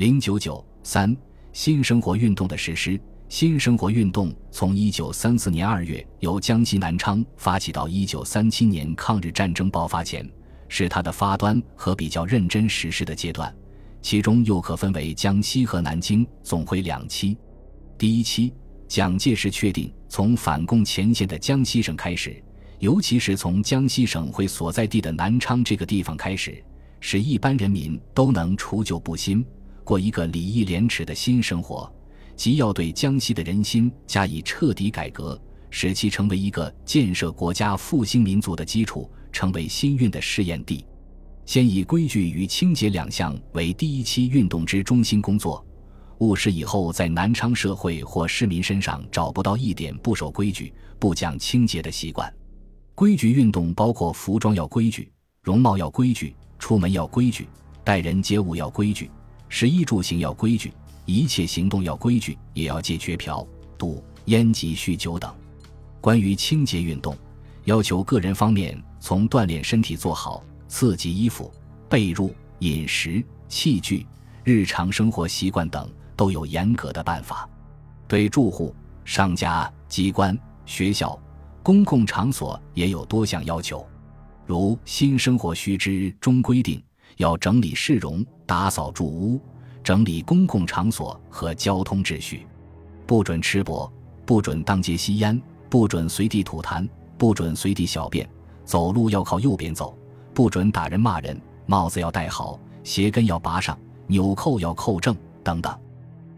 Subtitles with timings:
[0.00, 1.14] 零九九三
[1.52, 2.98] 新生活运动的实施。
[3.28, 10.26] 新生活运动从一九三四年二月由江西南昌发起到一九三七年抗日战争爆发前，
[10.68, 13.54] 是它的发端和比较认真实施的阶段。
[14.00, 17.36] 其中又可分为江西和南京总会两期。
[17.98, 18.54] 第一期，
[18.88, 22.42] 蒋介石确定从反共前线的江西省开始，
[22.78, 26.64] 尤其是从江西省会所在地的南昌这个地方开始，
[27.00, 29.44] 使一般人民都能除旧布新，
[29.90, 31.92] 过一个礼义廉耻的新生活。
[32.36, 35.36] 即要对江西的人心加以彻底改革，
[35.68, 40.86] 使其成为一个建设国家复兴民族的基础，成为新运的试验地。
[41.44, 45.66] 先以规矩与清洁两项为第一期运动之中心工作，
[46.18, 52.32] 务使以后在南昌社会或市民身上找不到一点不守规矩、不讲清洁的习惯。
[52.94, 55.10] 规矩运动包括服装要规矩、
[55.42, 57.48] 容貌要规矩、出门要规矩、
[57.82, 59.10] 待人接物要规矩、
[59.50, 60.72] 食衣住行要规矩。
[61.06, 63.44] 一切行动要规矩，也要戒绝嫖、
[63.76, 65.34] 赌、烟及酗酒等。
[66.00, 67.16] 关于清洁运动，
[67.64, 71.52] 要求个人方面从锻炼身体做好、刺激衣服、
[71.88, 74.06] 被褥、饮食、器具、
[74.44, 77.48] 日常生活习惯等都有严格的办法。
[78.06, 78.72] 对住户、
[79.04, 81.20] 商家、机关、学校、
[81.60, 83.84] 公共场所也有多项要求，
[84.46, 85.90] 如《新生活须知》
[86.20, 86.80] 中规定，
[87.16, 89.40] 要整理市容、打扫住屋。
[89.84, 92.44] 整理公共场所和交通秩序，
[93.06, 93.90] 不准吃播，
[94.26, 98.28] 不准当街吸烟，不准随地吐痰，不准随地小便，
[98.64, 99.96] 走路要靠右边走，
[100.34, 103.78] 不准打人骂人，帽子要戴好，鞋跟要拔上，
[104.08, 105.72] 纽扣要扣正，等等。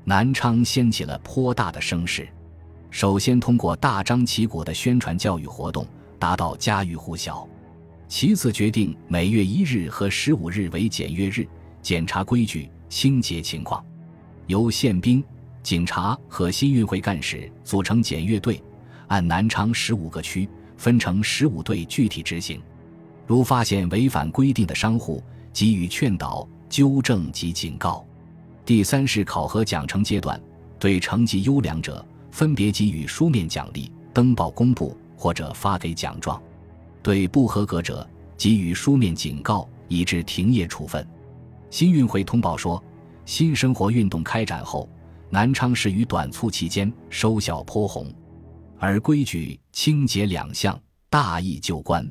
[0.04, 2.28] 南昌掀起了颇大的声势，
[2.90, 5.86] 首先通过大张旗鼓的宣传教育活动，
[6.18, 7.48] 达到家喻户晓；
[8.06, 11.48] 其次决定每月一日和十五日为检阅日，
[11.82, 12.70] 检查规矩。
[12.88, 13.82] 清洁情况，
[14.48, 15.24] 由宪兵、
[15.62, 18.62] 警察和新运会干事组成检阅队，
[19.06, 22.60] 按南昌十五个区分成十五队具体执行。
[23.26, 25.22] 如发现违反规定的商户，
[25.54, 28.06] 给予劝导、纠正及警告。
[28.66, 30.38] 第三是考核奖惩阶段，
[30.78, 36.38] 对成绩优良者分别给予书面奖励、登报公布或者发给奖状；
[37.02, 38.06] 对不合格者
[38.36, 41.06] 给予书面警告，以致停业处分。
[41.72, 42.84] 新运会通报说，
[43.24, 44.86] 新生活运动开展后，
[45.30, 48.12] 南昌市于短促期间收效颇红，
[48.78, 50.78] 而规矩、清洁两项
[51.08, 52.06] 大义就关。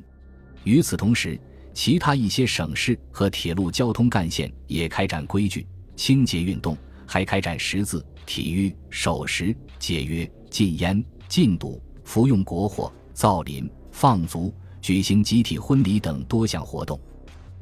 [0.64, 1.40] 与此同时，
[1.72, 5.64] 其他一些省市和铁路交通干线也开展规矩、
[5.94, 17.00] 清洁运动，还开展识字、体育、守时、节约、禁烟、禁赌、服用国货、造林、放足、举行集体婚礼等多项活动。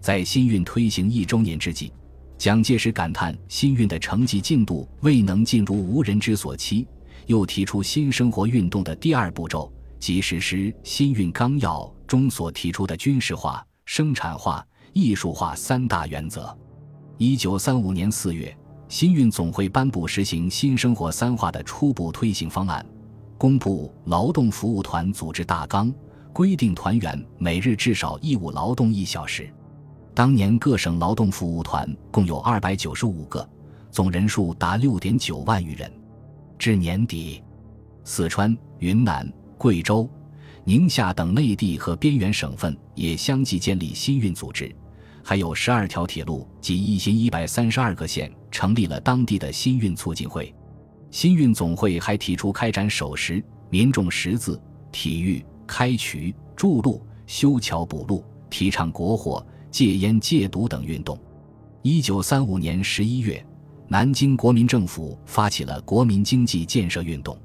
[0.00, 1.92] 在新运推行一周年之际，
[2.38, 6.86] 蒋介石感叹新运的成绩进度未能尽如无人之所期，
[7.26, 16.56] 又提出新生活运动的第二步骤，即实施新运纲要中所提出的军事化、生产化、艺术化三大原则。
[17.18, 18.56] 一九三五年四月，
[18.88, 22.84] 新运总会颁布实行新生活三化的初步推行方案，
[23.36, 25.92] 公布劳动服务团组织大纲，
[26.32, 29.52] 规定团员每日至少义务劳动一小时。
[30.14, 33.48] 当年各省劳动服务团共有二百九十五个，
[33.90, 35.90] 总人数达六点九万余人。
[36.58, 37.42] 至年底，
[38.04, 40.08] 四川、云南、贵州、
[40.64, 44.74] 宁夏等内地和边缘省份也相继建立新运组织，
[45.22, 50.54] 还有十二条铁路及一千一百三十二个县成立了当地的新运促进会。
[51.10, 54.60] 新运总会还提出开展守时、民众识字、
[54.92, 59.44] 体育、开渠、筑路、修桥补路，提倡国货。
[59.70, 61.18] 戒烟戒毒等运动。
[61.82, 63.44] 一九三五年十一月，
[63.88, 67.38] 南京国民政府发起了国民经济建设运动。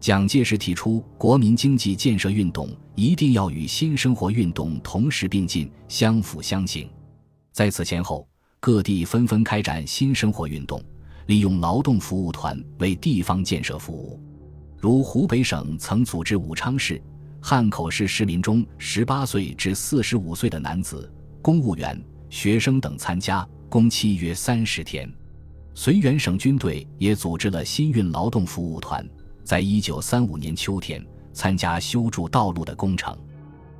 [0.00, 6.88] 蒋介石提出，国民经济建设运动一定要与新生活运动同时并进，相辅相成。
[7.52, 8.26] 在此前后，
[8.60, 10.80] 各地纷纷开展新生活运动，
[11.26, 14.20] 利用劳动服务团为地方建设服务。
[14.78, 17.02] 如湖北省曾组织武昌市、
[17.40, 21.12] 汉口市市民中十八岁至四十五岁的男子。
[21.40, 25.10] 公务员、学生等参加，工期约三十天。
[25.74, 29.08] 绥远省军队也组织了新运劳动服务团，
[29.44, 33.16] 在一九三五年秋天参加修筑道路的工程。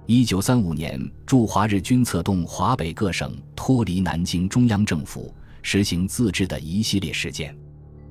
[0.07, 7.55] 一九三五年驻华日军策动华北各省脱离南京中央政府，实行自治的一系列事件。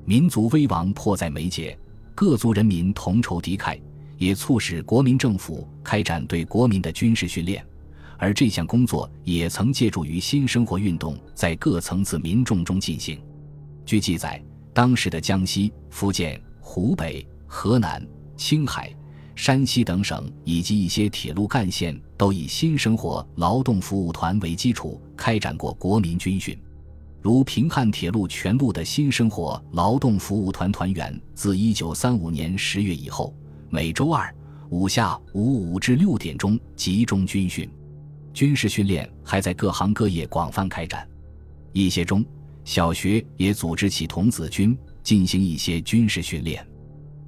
[0.05, 1.77] 民族危亡迫在眉睫，
[2.13, 3.79] 各族人民同仇敌忾，
[4.17, 7.65] 也促使国民政府开展对国民的军事训练。
[8.17, 13.21] 而这项工作也曾借助于新生活运动在各层次民众中进行。
[13.85, 14.43] 据记载，
[14.73, 18.05] 当时的江西、福建、湖北、河南、
[18.35, 18.93] 青海、
[19.35, 26.57] 山西等省以及一些铁路干线都以新生活劳动服务团为基础开展过国民军训。
[27.21, 33.33] 如平汉铁路全路的新生活劳动服务团团员，自1935年10月以后，
[33.69, 34.33] 每周二
[34.69, 37.69] 五下午五至六点钟集中军训。
[38.37, 41.09] 军事训练还在各行各业广泛开展，
[41.73, 42.23] 一些中
[42.63, 46.63] 小学也组织起童子军进行一些军事训练。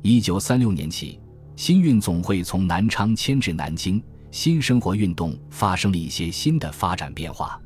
[0.04, 1.20] 1936年起，
[1.56, 7.60] 新运总会从南昌迁至南京，新生活运动发生了一些新的发展变化。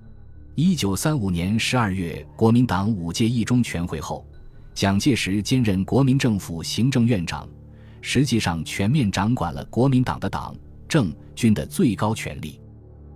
[0.55, 4.25] 一九三五年十二月，国民党五届一中全会后，
[4.73, 7.45] 蒋介石兼任国民政府行政院长，
[7.99, 10.55] 实际上全面掌管了国民党的党
[10.87, 12.61] 政军的最高权力。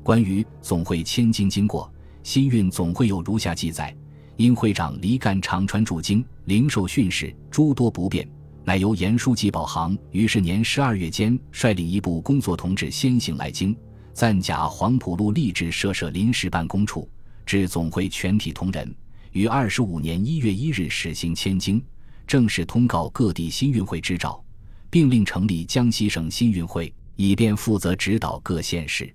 [0.08, 1.92] 关于总会迁京经过，
[2.24, 3.94] 新运总会有如下记载：
[4.38, 8.26] 因会长离干长川驻京，灵受训示诸多不便，
[8.64, 13.76] 乃由严书记保航于是年十二月间率领一部工作同志先行来京，
[14.14, 17.06] 暂假黄埔路立志设设临时办公处。
[17.46, 18.96] 至总会全体同仁
[19.34, 21.84] 于二十五年一月一日始行迁京，
[22.26, 24.42] 正式通告各地新运会支照，
[24.90, 29.14] 并令成立江西省新运会，以便负责指导各县市。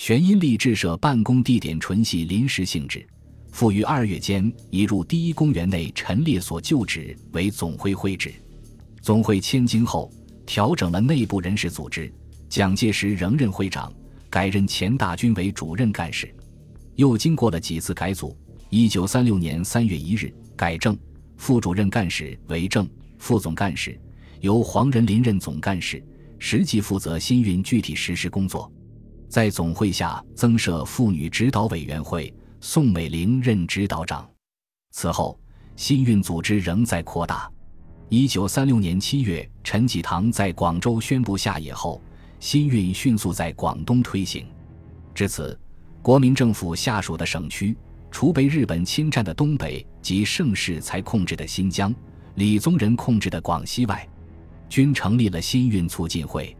[0.00, 3.06] 玄阴立志设办公地点纯系临时性质，
[3.52, 8.32] 复于二月间移入第一公园内陈列所旧址为总会会址。
[9.02, 10.10] 总会迁京后，
[10.46, 12.10] 调整了内部人事组织，
[12.48, 13.92] 蒋介石仍任会长，
[14.30, 16.34] 改任钱大钧为主任干事。
[16.94, 18.34] 又经过了几次改组，
[18.70, 20.98] 一九三六年三月一日改正，
[21.36, 22.88] 副主任干事为正，
[23.18, 24.00] 副总干事
[24.40, 26.02] 由黄仁林任总干事，
[26.38, 28.72] 实际负责新运具体实施工作。
[29.30, 34.28] 在总会下增设妇女指导委员会，宋美龄任指导长。
[34.90, 35.38] 此后，
[35.76, 37.48] 新运组织仍在扩大。
[38.08, 42.02] 一九三六年七月，陈济棠在广州宣布下野后，
[42.40, 44.44] 新运迅速在广东推行。
[45.14, 45.58] 至此。
[46.02, 47.76] 国民政府下属的省区，
[48.10, 51.94] 除被日本侵占的东北及盛世才控制的新疆、
[52.36, 54.08] 李宗仁控制的广西外，
[54.66, 56.56] 均成立了新运促进会。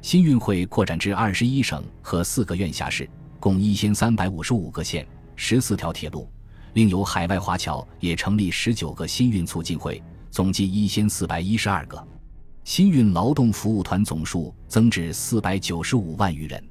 [0.00, 3.08] 新运会扩展至二十一省和四个院辖市，
[3.40, 6.30] 共一千三百五十五个县、十四条铁路，
[6.74, 12.02] 另有海外华侨也成立十九个新运促进会，总计一千四百一十二个。
[12.64, 16.62] 新运劳动服务团总数增至四百九十五万余人。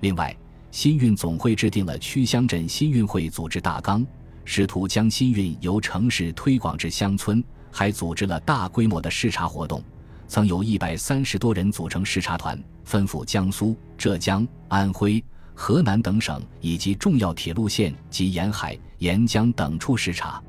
[0.00, 0.36] 另外，
[0.70, 4.06] 新运总会制定了区乡镇新运会组织大纲，
[4.44, 7.42] 试图将新运由城市推广至乡村，
[7.72, 9.82] 还组织了大规模的视察活动，
[10.28, 20.40] 曾有一百三十多人组成视察团，分赴江苏、浙江、安徽、河南等省以及重要铁路线及沿海、沿江等处视察。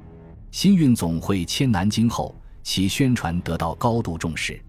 [0.52, 4.60] 新运总会迁南京后，其宣传得到高度重视。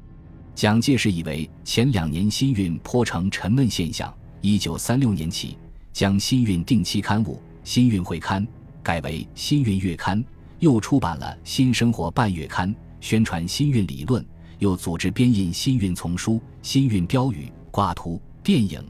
[0.54, 4.12] 蒋介石以为前两年新运颇成沉闷现象。
[4.40, 5.58] 一九三六年起，
[5.92, 7.34] 将新运定期刊物
[7.64, 8.46] 《新运会刊》
[8.82, 10.22] 改为《新运月刊》，
[10.60, 14.22] 又出版了《新生活半月刊》，宣传新运理论；
[14.60, 18.80] 又组织编印新运丛书、新运标语、挂图、电影，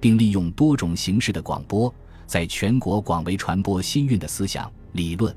[0.00, 1.92] 并利用多种形式的广播，
[2.26, 5.36] 在全国广为传播新运的思想理论。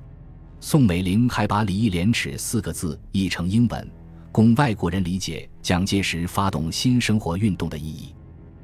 [0.62, 3.92] 宋美龄还把“礼义廉耻”四个字译成英文，
[4.32, 8.14] 供外国人理解蒋介石发动新生活运动的意义。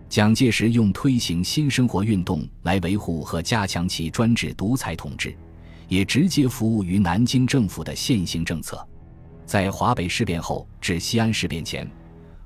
[0.08, 5.36] 蒋介石用推行新生活运动来维护和加强其专制独裁统治，
[5.88, 8.88] 也直接服务于南京政府的现行政策。
[9.46, 11.90] 在华北事变后至西安事变前，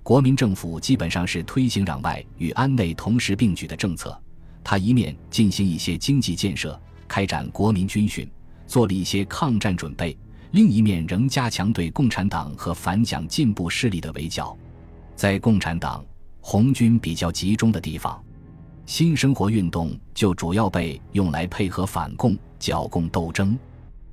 [0.03, 4.17] 国民政府基本上是推行攘外与安内同时并举的政策。
[4.63, 8.29] 他一面进行一些经济建设，开展国民军训，
[8.67, 10.15] 做了一些抗战准备；
[10.51, 14.57] 另一面仍加强对共产党和反蒋进步势力的围剿。
[15.15, 16.05] 在共产党。
[16.41, 18.23] 红军比较集中的地方，
[18.85, 23.59] 新生活运动就主要被用来配合反共、剿共斗争。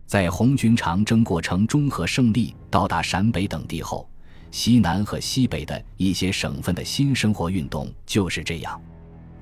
[0.06, 4.08] 在红军长征过程中和胜利到达陕北等地后，
[4.52, 8.80] 西南和西北的一些省份的新生活运动就是这样。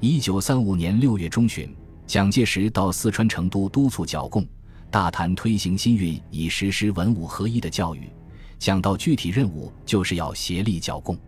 [0.00, 1.74] 一九三五年六月中旬，
[2.06, 4.46] 蒋介石到四川成都督促剿共，
[4.90, 8.08] 大谈推行新运以实施文武合一的教育。
[8.58, 11.18] 讲到具体任务，就是要协力剿共。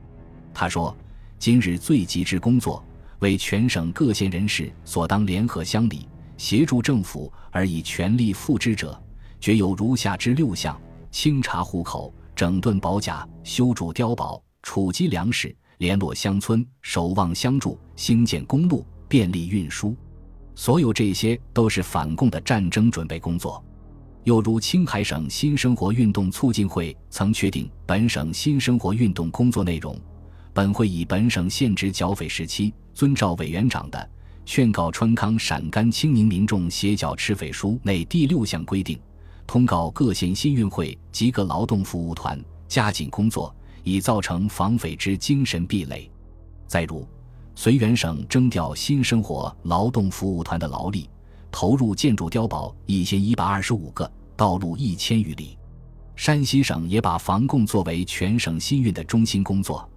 [0.55, 0.97] 他说。
[1.39, 2.83] 今日最急之工作，
[3.19, 8.99] 为全省各县人士所当联合乡里，协助政府而以全力付之者，
[9.47, 10.77] 绝有如下之六项：
[11.13, 19.95] 清查户口、整顿保甲、修筑碉堡、储积粮食、联络乡村、守望相助、兴建公路、便利运输。
[20.57, 23.65] 所有这些都是反共的战争准备工作。
[24.25, 29.97] 又如青海省新生活运动促进会曾确定本省新生活运动工作内容，
[30.53, 34.11] 本会以本省现职剿匪时期，遵照委员长的
[34.45, 38.99] 劝告川康陕甘青宁民众协剿赤匪书内第六项规定，
[39.47, 46.11] 通告各县新运会及各劳动服务团加紧工作，以造成防匪之精神壁垒。
[46.67, 47.07] 再如，
[47.55, 51.09] 绥远省征调新生活劳动服务团的劳力。
[51.53, 55.57] 投入建筑碉堡一千一百二十五个，道路一千余里。
[56.15, 59.89] 山西省也把防共作为全省新运的中心工作。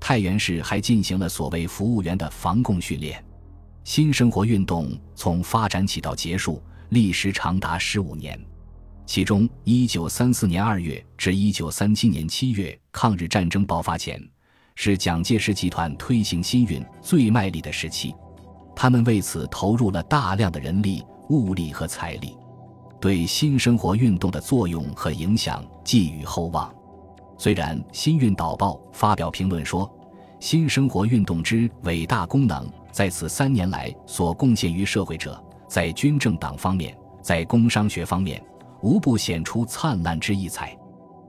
[0.00, 3.24] 太原市还进行了所谓服务员的防共训练。
[3.84, 8.36] 新生活运动从发展起到结束，历时长达十五年。
[9.06, 14.20] 其中，一九三四年二月至一九三七年七月，抗日战争爆发前，
[14.74, 18.12] 是蒋介石集团推行新运最卖力的时期。
[18.74, 22.36] 他们为此投入了大量的人力、物力和财力，
[23.00, 26.74] 对新生活运动的作用和影响寄予厚望。
[27.38, 29.88] 虽然《新运导报》发表评论说，
[30.40, 38.42] 新生活运动之伟大功能，在此三年来所贡献于社会者，在军政党方面，在工商学方面，
[38.82, 40.76] 无不显出灿烂之异彩。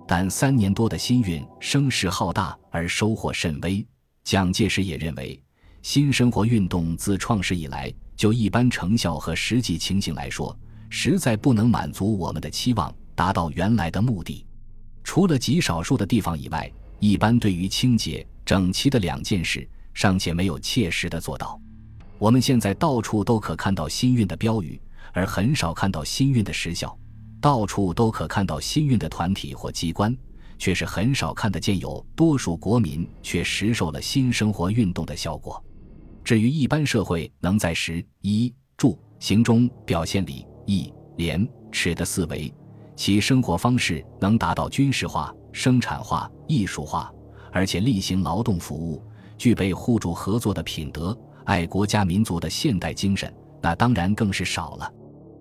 [0.07, 3.85] 但三年多的新运声势浩大而收获甚微，
[4.23, 5.41] 蒋介石也认为。
[5.83, 10.57] 新生活运动自创始以来，就一般成效和实际情形来说，
[10.89, 14.45] 实在不能满足我们的期望，达到原来的目的。
[15.03, 21.59] 除了极少数的地方以外，一般对于清洁整齐的两件事，尚且没有切实的做到。
[22.17, 24.81] 我们现在到处都可看到新运的标语，
[25.13, 26.89] 而很少看到新运的实效；
[27.39, 30.15] 到处都可看到新运的团体或机关，
[30.57, 35.63] 却是很少看得见有多数国民却实受了新生活运动的效果。
[36.23, 42.53] 至于一般社会能在食、衣、住、行中表现礼、义、廉、耻的四维，
[42.95, 47.11] 其生活方式能达到军事化、生产化、艺术化，
[47.51, 49.01] 而且例行劳动服务，
[49.37, 54.91] 具备互助合作的品德、爱国家民族的现代精神，那当然更是少了。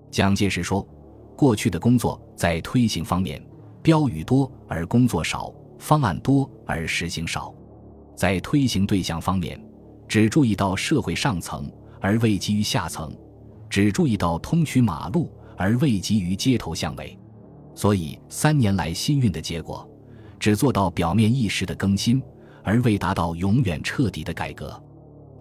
[0.08, 0.86] 蒋介石说
[1.36, 3.40] ：“过去的工作在推行方面，
[3.82, 7.54] 标语多而工作少，方案多而实行少，
[8.16, 9.60] 在推行对象方面。”
[10.08, 11.68] 只注意到社会上层，
[12.00, 13.10] 而未及于下层；
[13.68, 17.18] 只注意到通衢马路，而未及于街头巷尾。
[17.74, 19.84] 所以三年来新运的结果，
[20.38, 22.22] 只做到表面意识的更新，
[22.62, 24.80] 而未达到永远彻底的改革。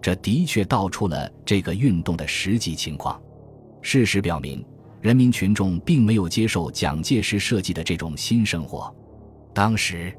[0.02, 3.22] 这的确道出了这个运动的实际情况。
[3.82, 4.66] 事实表明，
[5.06, 8.92] 人民群众并没有接受蒋介石设计的这种新生活。
[9.54, 10.12] 当时，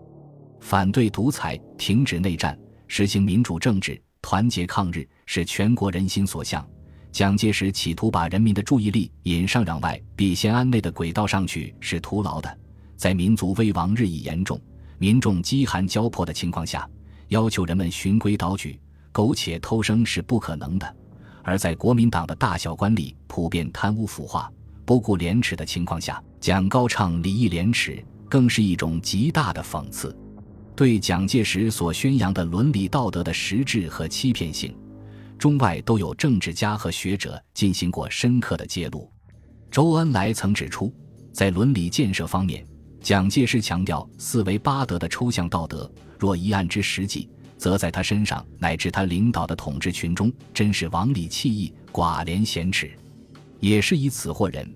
[0.61, 4.01] 反对独裁，停止内战，实行民主政治。
[4.21, 6.65] 团结抗日是全国人心所向。
[7.11, 12.57] 蒋介石企图把人民的注意力引上攘外、避嫌安内的轨道上去是徒劳的。
[12.95, 14.57] 在民族危亡日益严重、
[14.97, 16.89] 民众饥寒交迫的情况下，
[17.27, 18.79] 要求人们循规蹈矩、
[19.11, 20.95] 苟且偷生是不可能的。
[21.43, 24.49] 而在国民党的大小官吏普遍贪污腐化、
[24.87, 30.17] 不顾廉耻的情况下，蒋高唱礼义廉耻，更是一种极大的讽刺。
[30.77, 34.73] 对蒋介石所宣扬的伦理道德的实质和欺骗性，
[35.37, 39.11] 中外都有政治家和学者进行过深刻的揭露。
[39.69, 40.89] 周恩来曾指出，
[41.33, 42.65] 在伦理建设方面，
[43.01, 47.27] 蒋介石强调四维八德的抽象道德，若一案之实际，
[47.57, 52.89] 则在他身上乃至他领导的统治群中，真是王里弃义，寡廉鲜耻。
[53.59, 54.69] 也是以此惑人，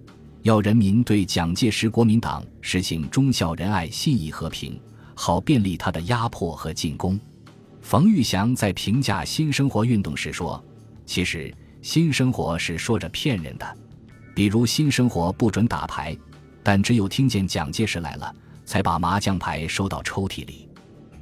[0.44, 4.80] 要人民对蒋介石国民党实行忠孝仁爱信义和平。
[5.14, 7.20] 好便利他的压迫和进攻。
[7.80, 10.64] 冯玉祥在评价新生活运动时说
[11.06, 13.78] ：“其实新生活是说着骗人的，
[14.34, 16.18] 比如新生活不准打牌，
[16.64, 18.34] 但只有听见蒋介石来了，
[18.66, 20.68] 才把麻将牌收到抽屉里；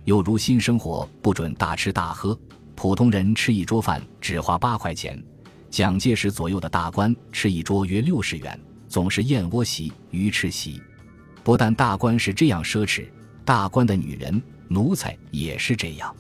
[0.06, 2.40] 又如新生活不准大吃大喝，
[2.76, 5.22] 普通人吃一桌饭只花八块钱，
[5.70, 10.82] 蒋介石左右的大官吃一桌约六十元，总是燕窝席、鱼翅席。
[11.44, 13.08] 不但大官是这样奢侈。”
[13.46, 16.16] 大官的女人、奴才也是这样。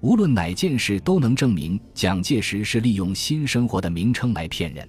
[0.00, 4.88] 无论哪件事，都能证明蒋介石是利用新生活的名称来骗人。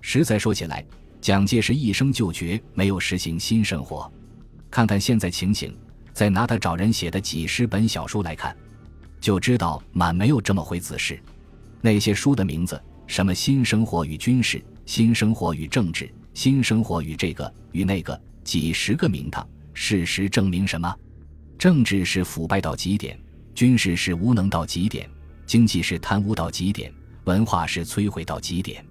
[0.00, 0.84] 实在说起来，
[1.20, 4.12] 蒋介石一生就绝没有实行新生活。
[4.68, 5.72] 看看现在情形，
[6.12, 8.56] 再拿他找人写的几十本小书来看，
[9.20, 11.20] 就知道满没有这么回子事。
[11.80, 19.46] 那些书的名字，什么新生活与军事、新生活与政治、新生活与这个与那个，几十个名堂。
[19.74, 20.94] 事实证明什么？
[21.58, 23.18] 政治是腐败到极点，
[23.54, 25.08] 军事是无能到极点，
[25.46, 26.92] 经济是贪污到极点，
[27.24, 28.84] 文化是摧毁到极点。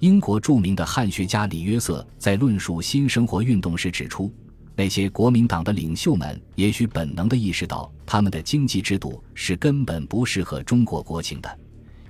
[0.00, 4.32] 英国著名的汉学家李约瑟在论述新生活运动时指出，
[4.76, 11.58] 那些国民党的领袖们也许本能地意识到，他们的经济制度是根本不适合中国国情的，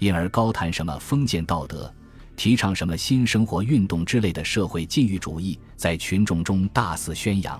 [0.04, 1.90] 因而高谈什么封建道德，
[2.36, 7.58] 提倡什么新生活运动之类的社会禁欲主义，在群众中大肆宣扬，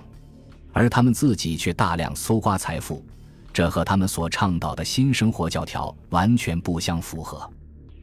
[0.71, 3.03] 而他们自己却大量搜刮财富，
[3.51, 7.49] 这和他们所倡导的新生活教条完全不相符合。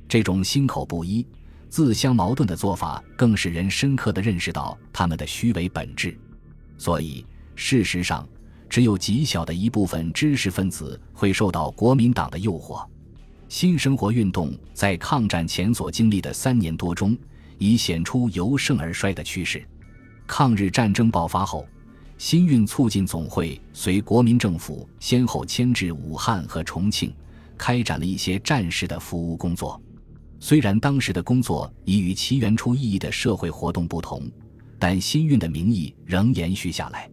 [0.09, 1.25] 这种心口不一。
[1.69, 6.19] 自相矛盾的做法，更使人深刻地认识到他们的虚伪本质。
[6.77, 8.29] 所以，事实上，
[8.69, 12.85] 只有极小的一部分知识分子会受到国民党的诱惑。
[13.53, 17.15] 新生活运动在抗战前所经历的三年多中，
[17.59, 19.63] 已显出由盛而衰的趋势。
[20.27, 21.67] 抗日战争爆发后，
[22.17, 27.15] 新运促进总会随国民政府先后迁至武汉和重庆，
[27.59, 29.79] 开展了一些战时的服务工作。
[30.41, 34.27] 虽然当时的工作已与其原初意义的社会活动不同，
[34.79, 37.07] 但新运的名义仍延续下来。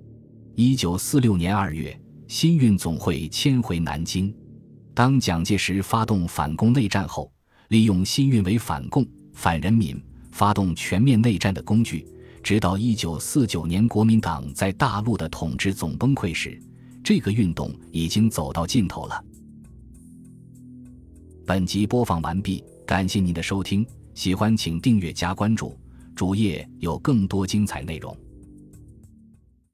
[0.56, 4.34] 一九四六年二月，新运总会迁回南京。
[5.00, 7.32] 当蒋介石发动反攻内战后，
[7.70, 9.98] 利用新运为反共、反人民、
[10.30, 12.06] 发动全面内战的工具。
[12.44, 16.62] 直到一九四九年国民党在大陆的统治总崩溃时，
[17.02, 19.24] 这个运动已经走到尽头了。
[21.46, 22.62] 本集播放完毕。
[22.86, 25.80] 感谢您的收听，喜欢请订阅加关注，
[26.14, 28.14] 主页有更多精彩内容。